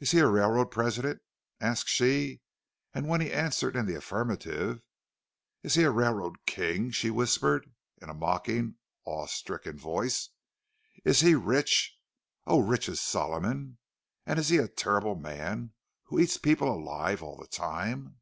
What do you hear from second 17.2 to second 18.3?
all the time?"